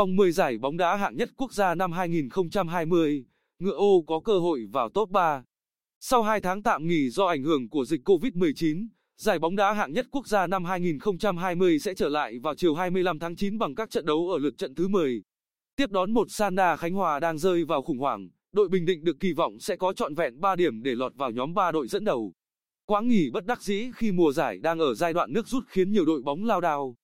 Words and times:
Vòng 0.00 0.16
10 0.16 0.32
giải 0.32 0.58
bóng 0.58 0.76
đá 0.76 0.96
hạng 0.96 1.16
nhất 1.16 1.30
quốc 1.36 1.52
gia 1.52 1.74
năm 1.74 1.92
2020, 1.92 3.24
Ngựa 3.58 3.72
Ô 3.72 4.04
có 4.06 4.20
cơ 4.20 4.38
hội 4.38 4.66
vào 4.72 4.88
top 4.88 5.10
3. 5.10 5.44
Sau 6.00 6.22
2 6.22 6.40
tháng 6.40 6.62
tạm 6.62 6.86
nghỉ 6.86 7.10
do 7.10 7.26
ảnh 7.26 7.42
hưởng 7.42 7.68
của 7.68 7.84
dịch 7.84 8.08
Covid-19, 8.08 8.86
giải 9.16 9.38
bóng 9.38 9.56
đá 9.56 9.72
hạng 9.72 9.92
nhất 9.92 10.06
quốc 10.10 10.26
gia 10.26 10.46
năm 10.46 10.64
2020 10.64 11.78
sẽ 11.78 11.94
trở 11.94 12.08
lại 12.08 12.38
vào 12.38 12.54
chiều 12.54 12.74
25 12.74 13.18
tháng 13.18 13.36
9 13.36 13.58
bằng 13.58 13.74
các 13.74 13.90
trận 13.90 14.06
đấu 14.06 14.28
ở 14.28 14.38
lượt 14.38 14.58
trận 14.58 14.74
thứ 14.74 14.88
10. 14.88 15.22
Tiếp 15.76 15.90
đón 15.90 16.10
một 16.10 16.30
Sanda 16.30 16.76
Khánh 16.76 16.94
Hòa 16.94 17.20
đang 17.20 17.38
rơi 17.38 17.64
vào 17.64 17.82
khủng 17.82 17.98
hoảng, 17.98 18.28
đội 18.52 18.68
Bình 18.68 18.86
Định 18.86 19.04
được 19.04 19.20
kỳ 19.20 19.32
vọng 19.32 19.60
sẽ 19.60 19.76
có 19.76 19.92
trọn 19.92 20.14
vẹn 20.14 20.40
3 20.40 20.56
điểm 20.56 20.82
để 20.82 20.94
lọt 20.94 21.14
vào 21.14 21.30
nhóm 21.30 21.54
3 21.54 21.72
đội 21.72 21.88
dẫn 21.88 22.04
đầu. 22.04 22.32
Quãng 22.86 23.08
nghỉ 23.08 23.30
bất 23.30 23.46
đắc 23.46 23.62
dĩ 23.62 23.90
khi 23.94 24.12
mùa 24.12 24.32
giải 24.32 24.58
đang 24.58 24.78
ở 24.78 24.94
giai 24.94 25.12
đoạn 25.12 25.32
nước 25.32 25.48
rút 25.48 25.64
khiến 25.68 25.90
nhiều 25.90 26.04
đội 26.04 26.22
bóng 26.22 26.44
lao 26.44 26.60
đao. 26.60 26.96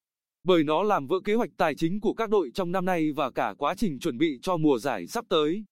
Bởi 0.46 0.64
nó 0.64 0.82
làm 0.82 1.06
vỡ 1.06 1.20
kế 1.24 1.34
hoạch 1.34 1.50
tài 1.56 1.74
chính 1.74 2.00
của 2.00 2.14
các 2.14 2.30
đội 2.30 2.50
trong 2.54 2.72
năm 2.72 2.84
nay 2.84 3.12
và 3.12 3.30
cả 3.30 3.54
quá 3.58 3.74
trình 3.74 3.98
chuẩn 3.98 4.18
bị 4.18 4.38
cho 4.42 4.56
mùa 4.56 4.78
giải 4.78 5.06
sắp 5.06 5.24
tới. 5.28 5.64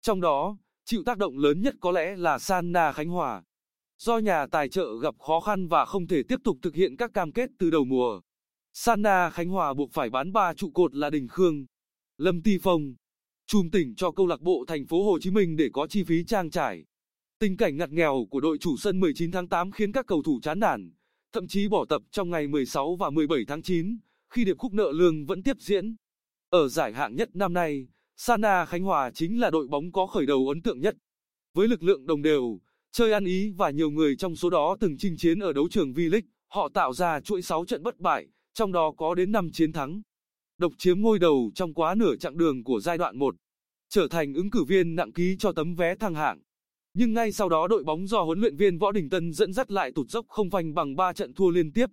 Trong 0.00 0.20
đó, 0.20 0.56
chịu 0.84 1.02
tác 1.06 1.18
động 1.18 1.38
lớn 1.38 1.62
nhất 1.62 1.74
có 1.80 1.90
lẽ 1.90 2.16
là 2.16 2.38
Sana 2.38 2.92
Khánh 2.92 3.08
Hòa. 3.08 3.42
Do 3.98 4.18
nhà 4.18 4.46
tài 4.46 4.68
trợ 4.68 4.98
gặp 5.02 5.14
khó 5.18 5.40
khăn 5.40 5.68
và 5.68 5.84
không 5.84 6.06
thể 6.06 6.22
tiếp 6.28 6.36
tục 6.44 6.58
thực 6.62 6.74
hiện 6.74 6.96
các 6.96 7.10
cam 7.14 7.32
kết 7.32 7.50
từ 7.58 7.70
đầu 7.70 7.84
mùa. 7.84 8.20
Sana 8.72 9.30
Khánh 9.30 9.48
Hòa 9.48 9.74
buộc 9.74 9.92
phải 9.92 10.10
bán 10.10 10.32
ba 10.32 10.54
trụ 10.54 10.70
cột 10.70 10.94
là 10.94 11.10
Đình 11.10 11.28
Khương, 11.28 11.66
Lâm 12.18 12.42
Ti 12.42 12.58
Phong, 12.62 12.94
Trùm 13.46 13.70
tỉnh 13.70 13.94
cho 13.94 14.10
câu 14.10 14.26
lạc 14.26 14.40
bộ 14.40 14.64
thành 14.68 14.86
phố 14.86 15.04
Hồ 15.04 15.18
Chí 15.20 15.30
Minh 15.30 15.56
để 15.56 15.68
có 15.72 15.86
chi 15.86 16.04
phí 16.04 16.24
trang 16.24 16.50
trải. 16.50 16.84
Tình 17.38 17.56
cảnh 17.56 17.76
ngặt 17.76 17.90
nghèo 17.90 18.26
của 18.30 18.40
đội 18.40 18.58
chủ 18.58 18.76
sân 18.76 19.00
19 19.00 19.30
tháng 19.30 19.48
8 19.48 19.70
khiến 19.70 19.92
các 19.92 20.06
cầu 20.06 20.22
thủ 20.22 20.40
chán 20.42 20.60
nản, 20.60 20.92
thậm 21.32 21.48
chí 21.48 21.68
bỏ 21.68 21.84
tập 21.84 22.02
trong 22.10 22.30
ngày 22.30 22.48
16 22.48 22.96
và 22.96 23.10
17 23.10 23.44
tháng 23.48 23.62
9, 23.62 23.98
khi 24.30 24.44
điệp 24.44 24.58
khúc 24.58 24.72
nợ 24.72 24.92
lương 24.92 25.26
vẫn 25.26 25.42
tiếp 25.42 25.56
diễn. 25.60 25.96
Ở 26.50 26.68
giải 26.68 26.92
hạng 26.92 27.16
nhất 27.16 27.28
năm 27.34 27.52
nay, 27.52 27.88
Sana 28.16 28.66
Khánh 28.66 28.82
Hòa 28.82 29.10
chính 29.14 29.40
là 29.40 29.50
đội 29.50 29.66
bóng 29.68 29.92
có 29.92 30.06
khởi 30.06 30.26
đầu 30.26 30.48
ấn 30.48 30.62
tượng 30.62 30.80
nhất. 30.80 30.96
Với 31.54 31.68
lực 31.68 31.82
lượng 31.82 32.06
đồng 32.06 32.22
đều, 32.22 32.60
chơi 32.92 33.12
ăn 33.12 33.24
ý 33.24 33.50
và 33.50 33.70
nhiều 33.70 33.90
người 33.90 34.16
trong 34.16 34.36
số 34.36 34.50
đó 34.50 34.76
từng 34.80 34.96
chinh 34.98 35.16
chiến 35.16 35.38
ở 35.38 35.52
đấu 35.52 35.68
trường 35.70 35.92
V-League, 35.92 36.22
họ 36.48 36.68
tạo 36.68 36.92
ra 36.92 37.20
chuỗi 37.20 37.42
6 37.42 37.64
trận 37.64 37.82
bất 37.82 37.98
bại, 37.98 38.26
trong 38.54 38.72
đó 38.72 38.92
có 38.96 39.14
đến 39.14 39.32
5 39.32 39.50
chiến 39.52 39.72
thắng. 39.72 40.02
Độc 40.58 40.72
chiếm 40.78 41.00
ngôi 41.00 41.18
đầu 41.18 41.50
trong 41.54 41.74
quá 41.74 41.94
nửa 41.94 42.16
chặng 42.16 42.38
đường 42.38 42.64
của 42.64 42.80
giai 42.80 42.98
đoạn 42.98 43.18
1, 43.18 43.34
trở 43.88 44.08
thành 44.08 44.34
ứng 44.34 44.50
cử 44.50 44.64
viên 44.64 44.94
nặng 44.94 45.12
ký 45.12 45.36
cho 45.38 45.52
tấm 45.52 45.74
vé 45.74 45.94
thăng 45.94 46.14
hạng. 46.14 46.40
Nhưng 46.94 47.14
ngay 47.14 47.32
sau 47.32 47.48
đó 47.48 47.68
đội 47.68 47.84
bóng 47.84 48.06
do 48.06 48.22
huấn 48.22 48.40
luyện 48.40 48.56
viên 48.56 48.78
Võ 48.78 48.92
Đình 48.92 49.10
Tân 49.10 49.32
dẫn 49.32 49.52
dắt 49.52 49.70
lại 49.70 49.92
tụt 49.94 50.08
dốc 50.08 50.26
không 50.28 50.50
phanh 50.50 50.74
bằng 50.74 50.96
3 50.96 51.12
trận 51.12 51.34
thua 51.34 51.50
liên 51.50 51.72
tiếp. 51.72 51.86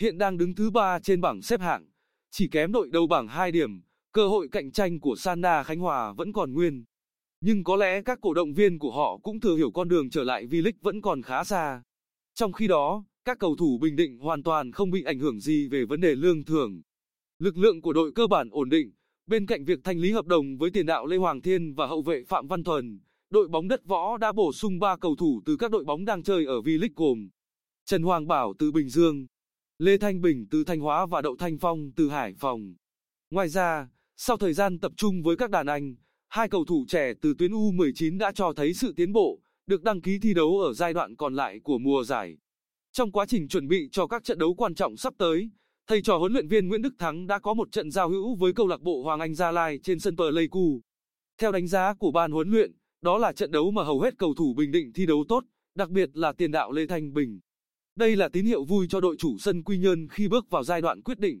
Hiện 0.00 0.18
đang 0.18 0.36
đứng 0.36 0.54
thứ 0.54 0.70
3 0.70 0.98
trên 0.98 1.20
bảng 1.20 1.42
xếp 1.42 1.60
hạng, 1.60 1.86
chỉ 2.30 2.48
kém 2.48 2.72
đội 2.72 2.88
đầu 2.92 3.06
bảng 3.06 3.28
2 3.28 3.52
điểm, 3.52 3.82
cơ 4.12 4.28
hội 4.28 4.48
cạnh 4.52 4.72
tranh 4.72 5.00
của 5.00 5.16
Sana 5.16 5.62
Khánh 5.62 5.78
Hòa 5.78 6.12
vẫn 6.12 6.32
còn 6.32 6.52
nguyên. 6.52 6.84
Nhưng 7.40 7.64
có 7.64 7.76
lẽ 7.76 8.02
các 8.02 8.18
cổ 8.22 8.34
động 8.34 8.54
viên 8.54 8.78
của 8.78 8.90
họ 8.90 9.18
cũng 9.22 9.40
thừa 9.40 9.56
hiểu 9.56 9.70
con 9.70 9.88
đường 9.88 10.10
trở 10.10 10.24
lại 10.24 10.46
V-League 10.46 10.78
vẫn 10.80 11.00
còn 11.00 11.22
khá 11.22 11.44
xa. 11.44 11.82
Trong 12.34 12.52
khi 12.52 12.66
đó, 12.66 13.04
các 13.24 13.38
cầu 13.38 13.56
thủ 13.56 13.78
Bình 13.80 13.96
Định 13.96 14.18
hoàn 14.18 14.42
toàn 14.42 14.72
không 14.72 14.90
bị 14.90 15.02
ảnh 15.02 15.18
hưởng 15.18 15.40
gì 15.40 15.68
về 15.68 15.84
vấn 15.84 16.00
đề 16.00 16.14
lương 16.14 16.44
thưởng. 16.44 16.82
Lực 17.38 17.56
lượng 17.56 17.82
của 17.82 17.92
đội 17.92 18.12
cơ 18.14 18.26
bản 18.26 18.48
ổn 18.50 18.68
định, 18.68 18.92
bên 19.26 19.46
cạnh 19.46 19.64
việc 19.64 19.78
thanh 19.84 19.98
lý 19.98 20.10
hợp 20.10 20.26
đồng 20.26 20.56
với 20.56 20.70
tiền 20.70 20.86
đạo 20.86 21.06
Lê 21.06 21.16
Hoàng 21.16 21.42
Thiên 21.42 21.74
và 21.74 21.86
hậu 21.86 22.02
vệ 22.02 22.24
Phạm 22.28 22.46
Văn 22.46 22.64
Thuần, 22.64 23.00
đội 23.30 23.48
bóng 23.48 23.68
đất 23.68 23.84
võ 23.84 24.16
đã 24.16 24.32
bổ 24.32 24.52
sung 24.52 24.78
3 24.78 24.96
cầu 24.96 25.16
thủ 25.16 25.42
từ 25.44 25.56
các 25.56 25.70
đội 25.70 25.84
bóng 25.84 26.04
đang 26.04 26.22
chơi 26.22 26.44
ở 26.44 26.60
V-League 26.60 26.94
gồm 26.96 27.28
Trần 27.84 28.02
Hoàng 28.02 28.26
Bảo 28.26 28.54
từ 28.58 28.72
Bình 28.72 28.88
Dương, 28.88 29.26
Lê 29.84 29.98
Thanh 29.98 30.20
Bình 30.20 30.46
từ 30.50 30.64
Thanh 30.64 30.80
Hóa 30.80 31.06
và 31.06 31.22
Đậu 31.22 31.36
Thanh 31.36 31.58
Phong 31.58 31.90
từ 31.96 32.08
Hải 32.08 32.34
Phòng. 32.38 32.74
Ngoài 33.30 33.48
ra, 33.48 33.88
sau 34.16 34.36
thời 34.36 34.52
gian 34.52 34.78
tập 34.78 34.92
trung 34.96 35.22
với 35.22 35.36
các 35.36 35.50
đàn 35.50 35.66
anh, 35.66 35.94
hai 36.28 36.48
cầu 36.48 36.64
thủ 36.64 36.84
trẻ 36.88 37.12
từ 37.22 37.34
tuyến 37.38 37.52
U19 37.52 38.18
đã 38.18 38.32
cho 38.32 38.52
thấy 38.52 38.74
sự 38.74 38.92
tiến 38.96 39.12
bộ, 39.12 39.40
được 39.66 39.82
đăng 39.82 40.00
ký 40.00 40.18
thi 40.18 40.34
đấu 40.34 40.60
ở 40.60 40.72
giai 40.72 40.92
đoạn 40.92 41.16
còn 41.16 41.34
lại 41.34 41.60
của 41.64 41.78
mùa 41.78 42.04
giải. 42.04 42.36
Trong 42.92 43.12
quá 43.12 43.26
trình 43.26 43.48
chuẩn 43.48 43.68
bị 43.68 43.88
cho 43.92 44.06
các 44.06 44.24
trận 44.24 44.38
đấu 44.38 44.54
quan 44.54 44.74
trọng 44.74 44.96
sắp 44.96 45.14
tới, 45.18 45.50
thầy 45.86 46.02
trò 46.02 46.18
huấn 46.18 46.32
luyện 46.32 46.48
viên 46.48 46.68
Nguyễn 46.68 46.82
Đức 46.82 46.94
Thắng 46.98 47.26
đã 47.26 47.38
có 47.38 47.54
một 47.54 47.72
trận 47.72 47.90
giao 47.90 48.08
hữu 48.08 48.34
với 48.34 48.52
câu 48.52 48.66
lạc 48.66 48.80
bộ 48.80 49.02
Hoàng 49.02 49.20
Anh 49.20 49.34
Gia 49.34 49.50
Lai 49.50 49.78
trên 49.82 50.00
sân 50.00 50.16
Pleiku. 50.16 50.80
Theo 51.38 51.52
đánh 51.52 51.66
giá 51.66 51.94
của 51.94 52.10
ban 52.10 52.32
huấn 52.32 52.50
luyện, 52.50 52.72
đó 53.02 53.18
là 53.18 53.32
trận 53.32 53.50
đấu 53.50 53.70
mà 53.70 53.84
hầu 53.84 54.00
hết 54.00 54.18
cầu 54.18 54.34
thủ 54.34 54.54
Bình 54.54 54.70
Định 54.70 54.92
thi 54.92 55.06
đấu 55.06 55.24
tốt, 55.28 55.44
đặc 55.74 55.90
biệt 55.90 56.10
là 56.14 56.32
tiền 56.32 56.50
đạo 56.50 56.72
Lê 56.72 56.86
Thanh 56.86 57.14
Bình. 57.14 57.40
Đây 57.98 58.16
là 58.16 58.28
tín 58.28 58.44
hiệu 58.44 58.64
vui 58.64 58.86
cho 58.90 59.00
đội 59.00 59.16
chủ 59.18 59.38
sân 59.38 59.62
Quy 59.62 59.78
Nhơn 59.78 60.08
khi 60.08 60.28
bước 60.28 60.50
vào 60.50 60.64
giai 60.64 60.80
đoạn 60.80 61.02
quyết 61.02 61.18
định. 61.18 61.40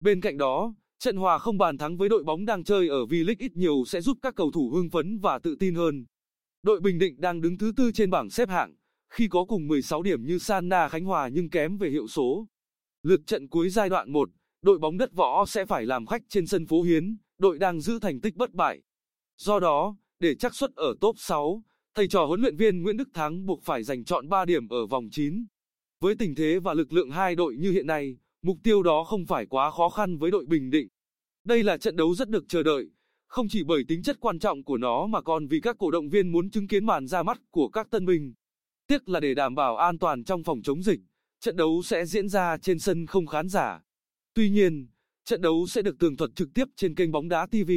Bên 0.00 0.20
cạnh 0.20 0.36
đó, 0.36 0.74
trận 0.98 1.16
hòa 1.16 1.38
không 1.38 1.58
bàn 1.58 1.78
thắng 1.78 1.96
với 1.96 2.08
đội 2.08 2.24
bóng 2.24 2.44
đang 2.44 2.64
chơi 2.64 2.88
ở 2.88 3.04
V-League 3.04 3.34
ít 3.38 3.56
nhiều 3.56 3.84
sẽ 3.86 4.00
giúp 4.00 4.18
các 4.22 4.34
cầu 4.34 4.50
thủ 4.50 4.70
hưng 4.74 4.90
phấn 4.90 5.18
và 5.18 5.38
tự 5.38 5.56
tin 5.60 5.74
hơn. 5.74 6.06
Đội 6.62 6.80
Bình 6.80 6.98
Định 6.98 7.20
đang 7.20 7.40
đứng 7.40 7.58
thứ 7.58 7.72
tư 7.76 7.92
trên 7.92 8.10
bảng 8.10 8.30
xếp 8.30 8.48
hạng, 8.48 8.74
khi 9.10 9.28
có 9.28 9.44
cùng 9.44 9.68
16 9.68 10.02
điểm 10.02 10.24
như 10.24 10.38
Sana 10.38 10.88
Khánh 10.88 11.04
Hòa 11.04 11.28
nhưng 11.28 11.50
kém 11.50 11.76
về 11.76 11.90
hiệu 11.90 12.06
số. 12.06 12.46
Lượt 13.02 13.20
trận 13.26 13.48
cuối 13.48 13.70
giai 13.70 13.88
đoạn 13.88 14.12
1, 14.12 14.30
đội 14.62 14.78
bóng 14.78 14.98
đất 14.98 15.12
võ 15.12 15.46
sẽ 15.46 15.66
phải 15.66 15.86
làm 15.86 16.06
khách 16.06 16.22
trên 16.28 16.46
sân 16.46 16.66
phố 16.66 16.82
Hiến, 16.82 17.16
đội 17.38 17.58
đang 17.58 17.80
giữ 17.80 17.98
thành 17.98 18.20
tích 18.20 18.36
bất 18.36 18.52
bại. 18.52 18.82
Do 19.38 19.60
đó, 19.60 19.96
để 20.20 20.34
chắc 20.34 20.54
suất 20.54 20.70
ở 20.74 20.94
top 21.00 21.14
6, 21.18 21.62
thầy 21.94 22.08
trò 22.08 22.24
huấn 22.24 22.40
luyện 22.40 22.56
viên 22.56 22.82
Nguyễn 22.82 22.96
Đức 22.96 23.08
Thắng 23.14 23.46
buộc 23.46 23.62
phải 23.62 23.82
giành 23.82 24.04
chọn 24.04 24.28
3 24.28 24.44
điểm 24.44 24.68
ở 24.68 24.86
vòng 24.86 25.08
9. 25.10 25.46
Với 26.00 26.14
tình 26.14 26.34
thế 26.34 26.58
và 26.58 26.74
lực 26.74 26.92
lượng 26.92 27.10
hai 27.10 27.34
đội 27.34 27.56
như 27.56 27.70
hiện 27.70 27.86
nay, 27.86 28.16
mục 28.42 28.58
tiêu 28.62 28.82
đó 28.82 29.04
không 29.04 29.26
phải 29.26 29.46
quá 29.46 29.70
khó 29.70 29.88
khăn 29.88 30.18
với 30.18 30.30
đội 30.30 30.46
Bình 30.46 30.70
Định. 30.70 30.88
Đây 31.44 31.62
là 31.62 31.76
trận 31.76 31.96
đấu 31.96 32.14
rất 32.14 32.28
được 32.28 32.44
chờ 32.48 32.62
đợi, 32.62 32.90
không 33.26 33.48
chỉ 33.48 33.64
bởi 33.64 33.84
tính 33.88 34.02
chất 34.02 34.16
quan 34.20 34.38
trọng 34.38 34.64
của 34.64 34.76
nó 34.76 35.06
mà 35.06 35.22
còn 35.22 35.46
vì 35.46 35.60
các 35.60 35.76
cổ 35.78 35.90
động 35.90 36.08
viên 36.08 36.32
muốn 36.32 36.50
chứng 36.50 36.68
kiến 36.68 36.84
màn 36.86 37.06
ra 37.06 37.22
mắt 37.22 37.38
của 37.50 37.68
các 37.68 37.90
tân 37.90 38.06
binh. 38.06 38.34
Tiếc 38.86 39.08
là 39.08 39.20
để 39.20 39.34
đảm 39.34 39.54
bảo 39.54 39.76
an 39.76 39.98
toàn 39.98 40.24
trong 40.24 40.44
phòng 40.44 40.62
chống 40.62 40.82
dịch, 40.82 41.00
trận 41.40 41.56
đấu 41.56 41.82
sẽ 41.84 42.06
diễn 42.06 42.28
ra 42.28 42.58
trên 42.58 42.78
sân 42.78 43.06
không 43.06 43.26
khán 43.26 43.48
giả. 43.48 43.82
Tuy 44.34 44.50
nhiên, 44.50 44.88
trận 45.24 45.40
đấu 45.40 45.66
sẽ 45.66 45.82
được 45.82 45.98
tường 45.98 46.16
thuật 46.16 46.30
trực 46.36 46.48
tiếp 46.54 46.64
trên 46.76 46.94
kênh 46.94 47.12
bóng 47.12 47.28
đá 47.28 47.46
TV. 47.46 47.70